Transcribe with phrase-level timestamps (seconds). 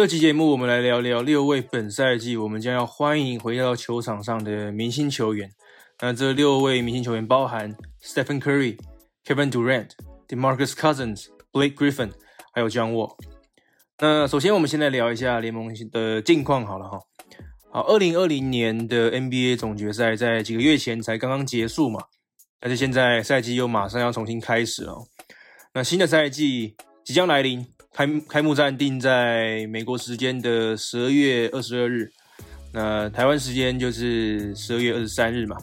[0.00, 5.50] 这期节目我们来聊聊六位本赛季我们将要欢迎回到球场上的明星球员。
[6.00, 8.78] 那这六位明星球员包含 Stephen Curry、
[9.26, 9.90] Kevin Durant、
[10.26, 12.12] DeMarcus Cousins、Blake Griffin，
[12.54, 13.14] 还有 John Wall。
[13.98, 16.98] 那首先我们先来聊一下联盟的近况好了哈。
[17.70, 22.00] 好，二零二零年的 NBA 总决赛在几个月前才刚刚结束嘛，
[22.58, 24.96] 但是现在赛季又马上要重新开始了。
[25.74, 27.66] 那新的赛季即将来临。
[27.92, 32.10] 开开幕战定在美国时间的十二月二十二日，
[32.72, 35.56] 那台湾时间就是十二月二十三日嘛。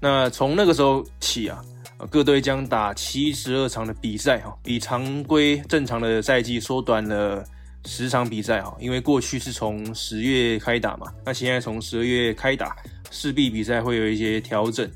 [0.00, 1.62] 那从那个时候起啊，
[2.10, 7.44] 各队将打七十二场的比赛哈，比常规正常的赛季缩短了
[7.84, 8.74] 十场比赛哈。
[8.80, 12.74] 因为过去是从十月开打嘛，那现在从十二月开打，
[13.10, 14.90] 势必比赛会有一些调整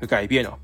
[0.00, 0.58] 和改变哦。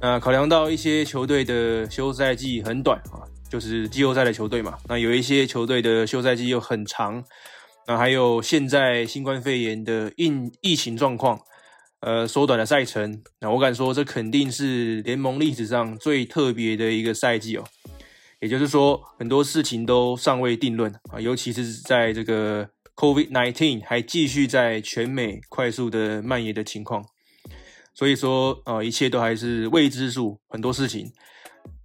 [0.00, 3.20] 那考量到一些球队的休赛季很短啊。
[3.48, 7.24] 就是季后赛的球队嘛，那有一些球队的休赛季又很长，
[7.86, 11.40] 那还有现在新冠肺炎的疫疫情状况，
[12.00, 13.22] 呃，缩短了赛程。
[13.40, 17.64] 那我敢说，这肯定是联盟历史上最特别的一个赛季哦。
[18.40, 27.02] 也就是说，很多事情都尚未定论啊，尤其是在这个 COVID-19 还继续在全美快速的蔓延的情况，
[27.94, 31.10] 所以说啊，一切都还是未知数，很多事情。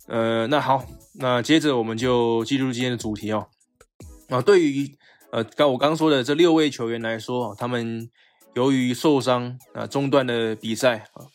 [0.08, 3.48] 呃，那好，那接着我们就进入今天的主题哦。
[4.30, 4.98] 啊，对于
[5.32, 8.10] 呃刚我刚说的这六位球员来说，他们
[8.56, 11.28] 由于受伤啊中断的比赛啊，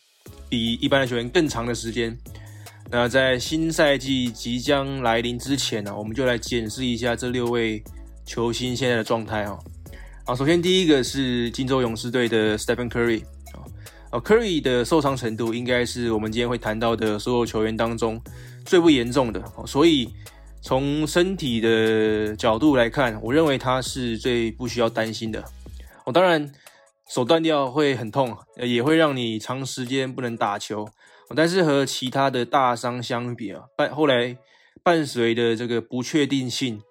[0.49, 2.17] 比一般的球员更长的时间。
[2.89, 7.83] 那在新赛季即将来临之前呢，我们就来检视一下这六位
[8.25, 9.59] 球星现在的状态哦。
[10.25, 13.23] 啊，首先第一个是金州勇士队的 Stephen Curry
[14.09, 18.19] 啊，，Curry 的受伤程度应该是我们今天会谈到的所有球员当中。
[18.67, 20.13] 最不严重的，所以
[20.61, 25.43] 从身体的角度来看，我认为他是最不需要担心的。
[26.05, 26.51] 我当然
[27.09, 30.87] 手断掉会很痛，也会让你长时间不能打球。
[31.35, 34.37] 但是和其他的大伤相比啊，伴后来
[34.83, 36.81] 伴随的这个不确定性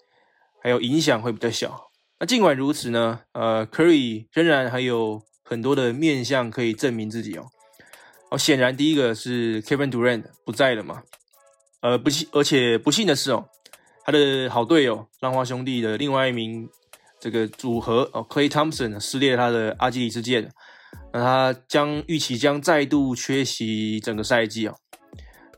[0.62, 1.88] 还有影响会比较小。
[2.18, 7.46] 那尽管如此呢，呃，Curry 仍然还有很多的面向可以证明自己哦。
[8.30, 11.02] 哦，显然第一个是 Kevin Durant 不在了嘛。
[11.80, 13.44] 呃，不幸，而且不幸的是哦，
[14.04, 16.68] 他的好队友浪花兄弟的另外一名
[17.20, 20.48] 这个组合哦，Clay Thompson 撕裂他的阿基里斯腱，
[21.12, 24.74] 那他将预期将再度缺席整个赛季哦。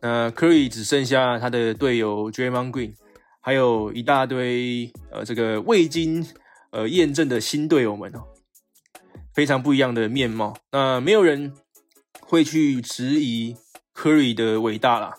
[0.00, 2.94] 那 Curry 只剩下他的队友 Draymond Green，
[3.40, 6.26] 还有一大堆呃这个未经
[6.70, 8.20] 呃验证的新队友们哦，
[9.34, 10.56] 非常不一样的面貌。
[10.72, 11.52] 那没有人
[12.20, 13.56] 会去质疑
[13.94, 15.14] Curry 的伟大啦。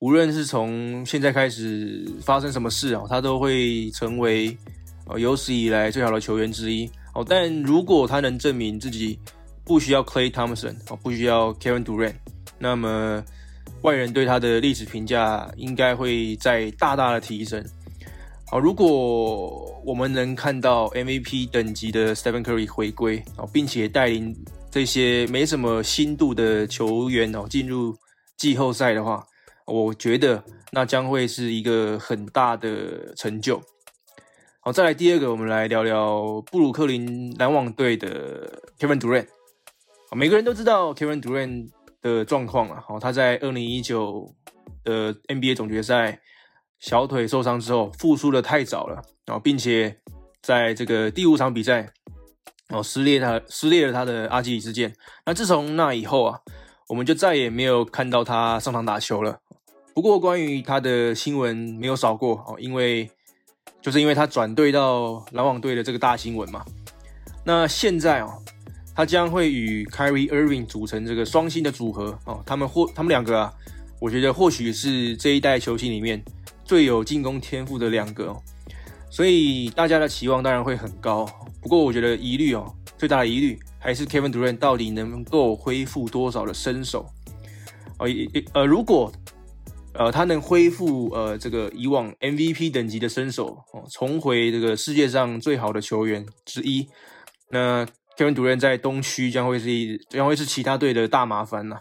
[0.00, 4.56] 无论是从现在开始发生什么事啊，他都会成为
[5.06, 7.24] 呃有史以来最好的球员之一哦。
[7.26, 9.18] 但如果他能证明自己
[9.62, 12.14] 不需要 Clay Thompson 哦，不需要 Kevin Durant，
[12.58, 13.22] 那么
[13.82, 17.62] 外人对他的历史评价应该会在大大的提升。
[18.46, 24.34] 好，如果我们能看到 MVP 等级的 Stephen Curry 回归哦，并且带领
[24.70, 27.94] 这些没什么新度的球员哦进入
[28.38, 29.24] 季后赛的话，
[29.70, 30.42] 我觉得
[30.72, 33.62] 那将会是一个很大的成就。
[34.60, 39.26] 好，再来第二个，我们来聊聊布鲁克林篮网队的 Kevin Durant。
[40.12, 41.70] 每个人都知道 Kevin Durant
[42.02, 42.82] 的状况啊。
[42.86, 44.34] 好，他在二零一九
[44.82, 46.20] 的 NBA 总决赛
[46.80, 50.00] 小腿受伤之后复苏的太早了啊，并且
[50.42, 51.88] 在这个第五场比赛
[52.70, 54.92] 哦撕裂他撕裂了他的阿基里斯腱。
[55.24, 56.40] 那自从那以后啊，
[56.88, 59.40] 我们就再也没有看到他上场打球了。
[60.00, 63.10] 不过，关于他的新闻没有少过哦，因为
[63.82, 66.64] 就是因为他转队到篮网队的这个大新闻嘛。
[67.44, 68.42] 那现在哦，
[68.96, 72.42] 他将会与 Kyrie Irving 组成这个双星的组合哦。
[72.46, 73.52] 他们或他们两个啊，
[74.00, 76.24] 我觉得或许是这一代球星里面
[76.64, 78.42] 最有进攻天赋的两个哦。
[79.10, 81.26] 所以大家的期望当然会很高。
[81.60, 87.06] 不过，我觉得疑虑哦，最大的疑虑还是 Kevin Durant 到底能够恢复多少的身手
[87.98, 88.08] 哦？
[88.54, 89.12] 呃，如果
[89.92, 96.88] 呃，他能恢复呃这个以往 MVP 等级的身手哦，重回这个世界上最好的球员之一。
[97.50, 97.84] 那
[98.16, 101.80] Kevin Durant 在东区将会是将会是其他队的大麻烦呐。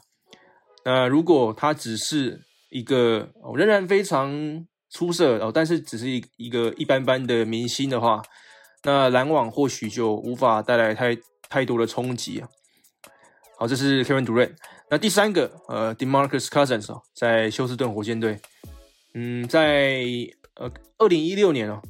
[0.83, 8.21] 那如果他只是一个哦仍然非常出色哦，但是只是一一个一般般的明星的话，
[8.83, 11.15] 那篮网或许就无法带来太
[11.47, 12.49] 太多的冲击啊。
[13.57, 14.55] 好，这是 Kevin Durant。
[14.91, 18.39] 那第三个，呃，DeMarcus Cousins 哦，在休斯顿火箭队，
[19.13, 20.03] 嗯，在
[20.55, 21.81] 呃二零一六年哦，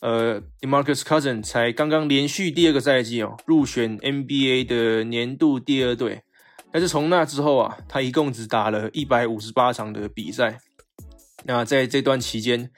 [0.00, 6.22] 呃，Demarcus Cousins 才刚刚连续第二个赛季哦入选 NBA 的年度第二队，
[6.70, 10.58] 但是从那之后啊，他一共只打了一百五十八场的比赛。
[11.44, 12.70] 那在这段期间，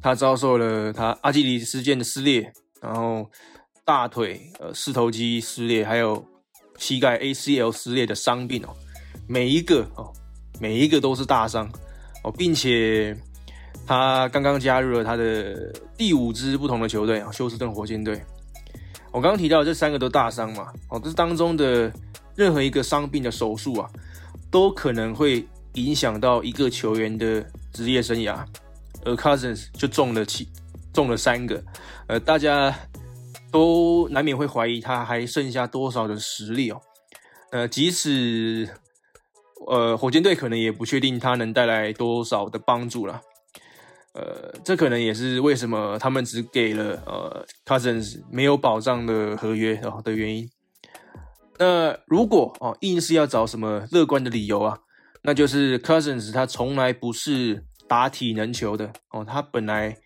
[0.00, 3.30] 他遭受了他阿基里斯腱的撕裂，然后
[3.84, 6.26] 大腿呃四头肌撕裂，还有
[6.78, 8.74] 膝盖 ACL 撕裂的伤病哦，
[9.30, 10.12] 每一个哦，
[10.58, 11.70] 每一个都是大伤
[12.24, 13.16] 哦，并且
[13.86, 18.20] 他刚刚加入了他的第五支不同的球队啊，休斯顿火箭队。
[19.12, 21.92] 我刚刚提到这三个都大伤嘛，哦，这当中的
[22.34, 23.88] 任何一个伤病的手术啊，
[24.50, 27.46] 都可能会影响到一个球员的。
[27.72, 28.44] 职业生涯，
[29.04, 30.48] 而 Cousins 就中了七，
[30.92, 31.62] 中了三个，
[32.08, 32.76] 呃，大家
[33.52, 36.80] 都难免会怀疑他还剩下多少的实力哦。
[37.52, 38.68] 呃，即使
[39.70, 43.20] 呃火箭队可能也不确定他能带来多少的帮助了。
[44.12, 50.50] 呃，这可能也是为什么他们只给了呃 Cousins 没有保障的合约哦的原因。
[51.58, 54.78] 那如果哦硬是要找什么乐观的理由啊？
[55.22, 59.24] 那就是 Cousins，他从来不是打体能球的哦。
[59.24, 59.96] 他本来，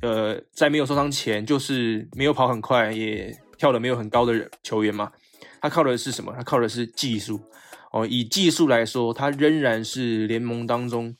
[0.00, 5.10] 呃，在没有受伤前就是没有跑很快，也跳的没有很高的人球员嘛。
[5.60, 6.32] 他靠的是什么？
[6.36, 7.40] 他靠的是技术
[7.92, 8.06] 哦。
[8.06, 11.14] 以技术来说，他仍然是联盟当中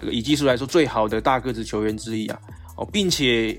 [0.00, 2.38] 这个以技术来说最好的大个子球员之一啊。
[2.76, 3.56] 哦，并且，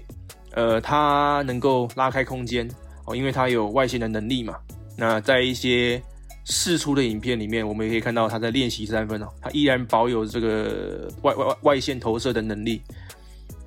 [0.51, 2.69] 呃，他能够拉开空间
[3.05, 4.57] 哦，因为他有外线的能力嘛。
[4.97, 6.01] 那在一些
[6.45, 12.81] 试出的影片里面，我们也可以看到他在练习三分哦，他依然保有这个外外外外线投射的能力。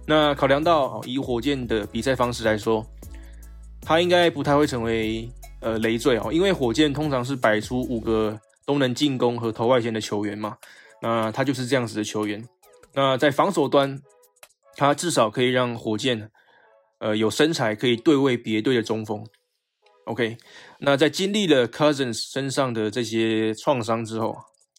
[0.07, 2.87] 那考量到以火箭的比赛方式来说，
[3.81, 5.31] 他应该不太会成为
[5.61, 10.57] 呃累赘哦，因为火箭通常是摆出五个都能进攻和投外线的球员嘛。
[11.01, 12.45] 那他就是这样子的球员。
[12.93, 14.01] 那在防守端，
[14.77, 16.31] 他至少可以让火箭
[16.99, 19.25] 呃有身材可以对位别队的中锋。
[20.05, 20.37] OK，
[20.81, 24.37] 那在经历了 Cousins 身上的这些创伤之后，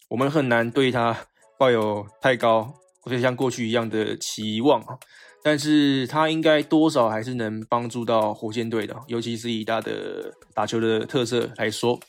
[0.10, 1.16] 我们很难对他
[1.58, 4.98] 抱有太高或者像过去一样的期望啊。
[5.41, 12.00] 但是他应该多少还是能帮助到火箭队的，尤其是以他的打球的特色来说。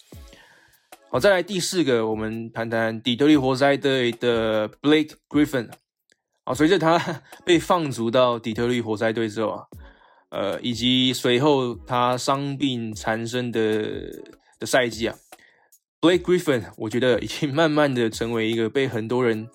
[1.11, 5.69] 好，再来第四个，我们谈谈底特律活塞队的 Blake Griffin。
[6.45, 9.65] 好，随着他被放逐到底特律活塞队之后啊。
[10.31, 13.83] 呃，以及随后他伤病缠身的
[14.61, 15.17] 的赛季啊
[16.01, 19.49] ，Blake Griffin，我觉得已经慢慢的成为一个被很多人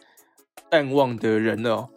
[0.70, 1.88] 淡忘的人了。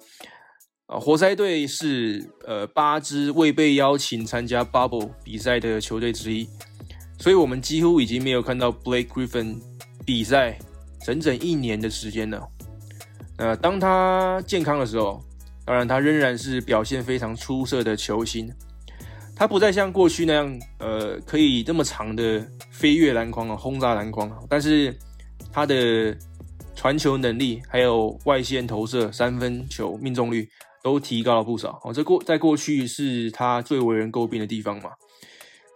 [0.89, 6.49] 啊，活塞队是呃八支未被邀请参加 Bubble 比赛的球队之一，
[7.19, 9.61] 所以我们几乎已经没有看到 Blake Griffin
[10.07, 10.59] 比赛
[11.05, 12.49] 整整一年的时间了。
[13.37, 15.23] 呃，当他健康的时候，
[15.67, 18.51] 当然他仍然是表现非常出色的球星。
[19.37, 24.99] 他不再像过去那样，呃，可以这么长的飞跃篮筐啊，轰炸篮筐但是
[25.53, 26.17] 他的
[26.75, 30.49] 传球能力，还有外线投射、三分球命中率
[30.83, 31.93] 都提高了不少哦。
[31.93, 34.91] 这过在过去是他最为人诟病的地方嘛，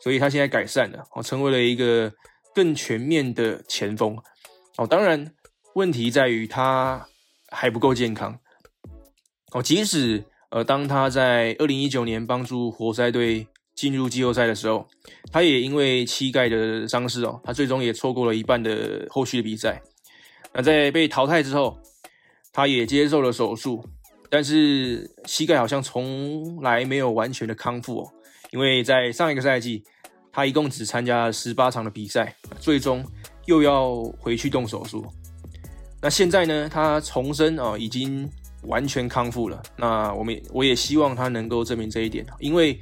[0.01, 2.13] 所以他现在改善了哦，成为了一个
[2.55, 4.17] 更全面的前锋
[4.77, 4.87] 哦。
[4.87, 5.33] 当然，
[5.75, 7.07] 问题在于他
[7.51, 8.39] 还不够健康
[9.53, 10.25] 哦，即使。
[10.55, 14.87] 呃，当他在二零一九年帮助活塞队进入季后赛的时候，
[15.33, 19.81] 他也因为膝盖的伤势哦，他最终也错过了一半的后续的比赛。
[20.53, 21.79] 那在被淘汰之后，
[22.53, 23.83] 他也接受了手术，
[24.33, 28.11] 但是膝盖好像从来没有完全的康复哦。
[28.51, 29.85] 因为在上一个赛季，
[30.33, 33.05] 他一共只参加了十八场的比赛，最终
[33.45, 35.05] 又要回去动手术。
[36.01, 38.27] 那现在呢，他重生啊，已经。
[38.67, 42.81] 完全康复了，那我们我也希望他能够证明这一点，因为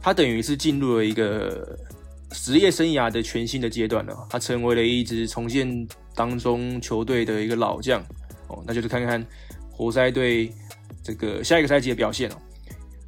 [0.00, 1.78] 他等于是进入了一个
[2.30, 8.00] 职业生涯的全新的阶段了，他成为了一支重建当中球队的一个老将
[8.48, 9.22] 哦，那就是看看
[9.70, 10.50] 活塞队
[11.08, 12.36] 这个下一个赛季的表现哦，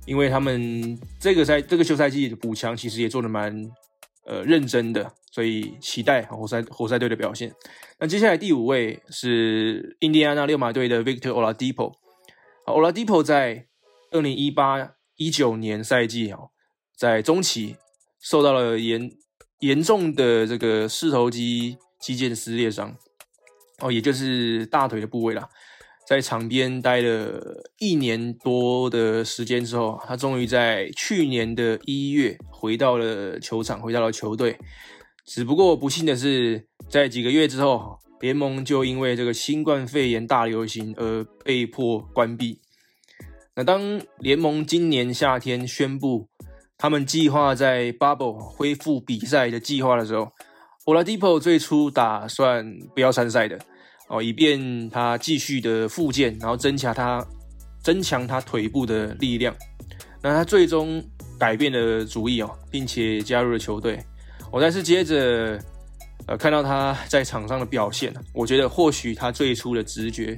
[0.07, 3.54] 因为他们这个赛这个休赛季的补强其实也做的蛮
[4.25, 7.54] 呃认真的，所以期待活塞活塞队的表现。
[7.99, 11.92] 那接下来第五位是印第安纳六马队的 Victor Oladipo。
[12.64, 13.66] Oladipo 在
[14.12, 16.49] 二零一八一九年赛季哦，
[16.97, 17.76] 在中期
[18.19, 19.11] 受到了严
[19.59, 22.97] 严重的这个四头肌肌腱撕裂伤
[23.80, 25.47] 哦，也就是大腿的部位啦。
[26.11, 34.59] 在场边待了一年多的时间之后，他终于在去年的一月回到了球场，回到了球队。
[35.25, 38.00] 只不过不幸的是，在几个月之后。
[38.21, 42.61] 联盟就因为这个新冠肺炎大流行而被迫关闭。
[43.55, 46.29] 那当联盟今年夏天宣布
[46.76, 50.33] 他们计划在 Bubble 恢复比赛的计划的时候
[50.85, 53.59] ，Oladipo 最初打算不要参赛的
[54.11, 57.25] 哦，以便他继续的复健，然后增强他
[57.81, 59.55] 增强他腿部的力量。
[60.21, 61.02] 那他最终
[61.38, 63.99] 改变了主意哦，并且加入了球队。
[64.50, 65.57] 我但是接着
[66.26, 70.37] 呃看到他在场上的表现，我觉得或许他最初的直觉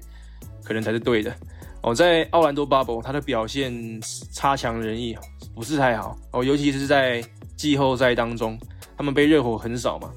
[0.62, 1.34] 可能才是对的。
[1.80, 4.00] 哦，在奥兰多 Bubble，他的表现
[4.32, 5.16] 差强人意，
[5.54, 7.24] 不是太好哦，尤其是在
[7.56, 8.58] 季后赛当中，
[8.98, 10.12] 他们被热火横扫嘛。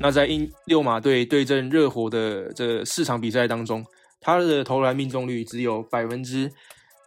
[0.00, 3.84] 那在英六马队对阵热火的这四场比赛当中，
[4.20, 6.50] 他的投篮命中率只有百分之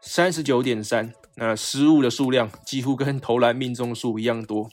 [0.01, 4.69] 三十九点三，那失误的数量几乎跟投篮命中数一样多。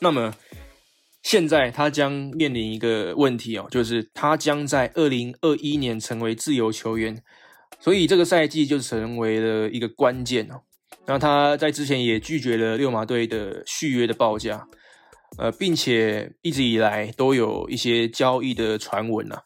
[0.00, 0.34] 那么
[1.22, 7.22] 现在他将面临一个问题哦，就是他将在二零二一年成为自由球员。
[7.78, 10.62] 所以这个赛季就成为了一个关键哦。
[11.06, 14.68] 那他在之前也拒绝了六马队的续约的报价，
[15.38, 19.38] 呃，并且一直以来都有一些交易的传闻呐。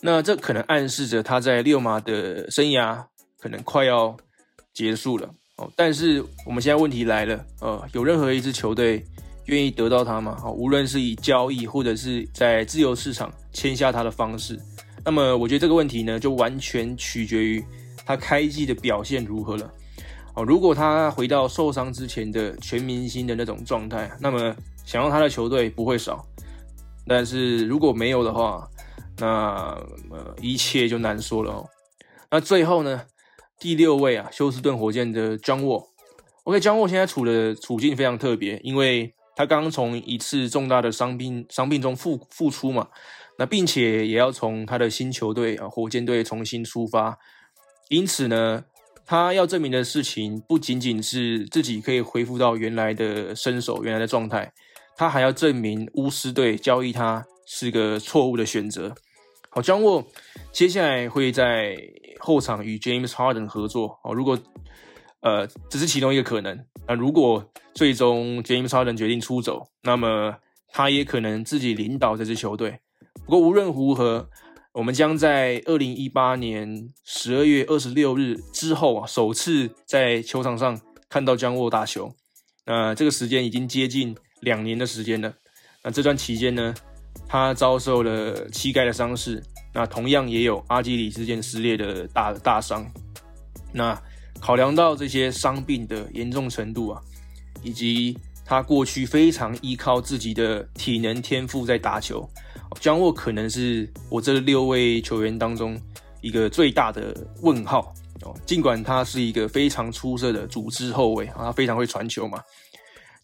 [0.00, 3.04] 那这可能暗示着他在六马的生涯
[3.38, 4.16] 可能快要
[4.72, 5.68] 结束了哦。
[5.74, 9.04] 但是我们现在问题来了，呃，有任何一支球队
[9.46, 10.36] 愿意得到他吗？
[10.40, 14.56] 好，无论是以交易或者是在自由市场签下他的方式。
[15.04, 17.64] 那么我觉得这个问题呢，就完全取决于
[18.06, 19.72] 他开季的表现如何了。
[20.34, 24.54] 哦，如果他回到受伤之前的全明星的那种状态，那么
[24.88, 26.26] 想要他的球队不会少。
[27.06, 28.66] 但是如果没有的话，
[29.18, 29.78] 那
[30.10, 31.68] 呃一切就难说了哦。
[32.30, 33.02] 那最后呢，
[33.58, 35.88] 第六位啊，休斯顿火箭的 John Wall。
[36.44, 42.88] OK，John Wall 现在处的处境非常特别，因为他刚刚从一次重大的伤病伤病中复复出嘛。
[43.36, 47.18] 那并且也要从他的新球队啊，火箭队重新出发，
[47.88, 48.64] 因此呢，
[49.04, 54.52] 他要证明的事情不仅仅是自己可以恢复到原来的身手、原来的状态，
[54.98, 58.92] 他还要证明巫师队交易他是个错误的选择。
[59.48, 60.04] 好，张沃
[60.52, 61.76] 接下来会在
[62.18, 64.12] 后场与 James Harden 合作哦。
[64.12, 64.36] 如果
[65.20, 66.64] 呃，只是其中一个可能。
[66.86, 70.34] 那如果最终 James Harden 决定出走，那么
[70.68, 72.80] 他也可能自己领导这支球队。
[73.24, 74.28] 不过无论如何，
[74.72, 82.12] 我们将在二零一八年十二月二十六日之后啊，首次在球场上看到江沃打球。
[82.66, 85.32] 那这个时间已经接近两年的时间了。
[85.82, 86.74] 那这段期间呢，
[87.28, 89.42] 他遭受了膝盖的伤势，
[89.72, 92.84] 那同样也有阿基里斯腱撕裂的大大伤。
[93.72, 94.00] 那
[94.40, 97.00] 考量到这些伤病的严重程度啊，
[97.62, 102.28] 以及他过去非常依靠自己的体能天赋在打球。
[102.80, 105.80] 江沃可能是我这六位球员当中
[106.20, 107.92] 一个最大的问号
[108.22, 108.34] 哦。
[108.46, 112.42] 尽管他是一个非常出色的组织后卫啊，他非常会传球嘛，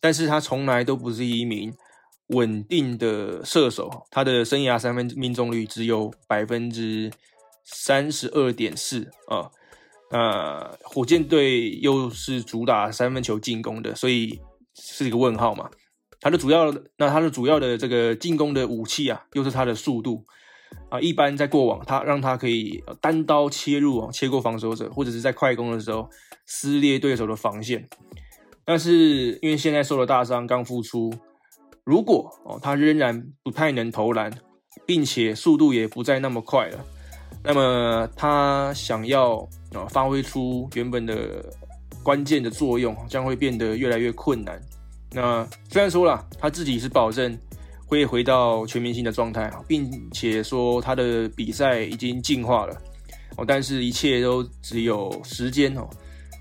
[0.05, 1.73] 但是他从来都不是一名
[2.27, 3.91] 稳定的射手。
[4.11, 7.11] 他的生涯三分命中率只有百分之
[7.65, 9.49] 三十二点四啊。
[10.11, 14.39] 那火箭队又是主打三分球进攻的，所以
[14.75, 15.71] 是一个问号嘛。
[16.21, 20.27] 他的主要，那他的主要的这个进攻的武器啊，又是他的速度
[20.91, 21.01] 啊。
[21.01, 26.11] 一般在过往，他让他可以单刀切入啊，切过防守者，或者是在快攻的时候
[26.45, 27.89] 撕裂对手的防线。
[28.65, 31.13] 但是因为现在受了大伤，刚复出，
[31.85, 34.33] 如果哦他仍然不太能投篮，
[34.87, 36.85] 并且速度也不再那么快了，
[37.43, 39.37] 那么他想要
[39.73, 41.45] 啊发挥出原本的
[42.03, 44.61] 关键的作用，将会变得越来越困难。
[45.13, 47.39] 那虽然说了他自己是保证
[47.87, 52.75] 会回到全明星的状态啊并且说他的比赛已经进化了
[53.37, 55.89] 哦，但是一切都只有时间哦，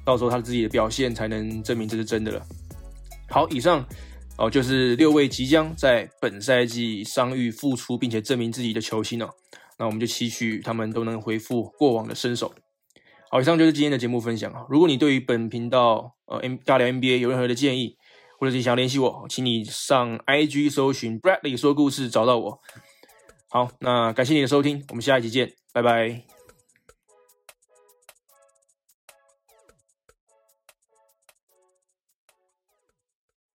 [0.05, 2.45] 到时候他自己的表现才能证明这是真的了。
[3.29, 3.85] 好，以上
[4.37, 9.29] 哦就是六位即将在本赛季伤愈复出并且证明自己的球星哦，
[9.77, 12.53] 那我们就期许他们都能恢复过往的身手。
[13.31, 14.65] 好，以上就是今天的节目分享啊。
[14.69, 17.97] 如果你对于本频道呃 M 大聊 NBA 有任何的建议，
[18.39, 22.59] 或者你想要联系我，请你上 IG 搜寻 Bradley 说故事找到我。
[23.49, 26.42] 好，那感谢你的收听，我们下一集见，拜拜。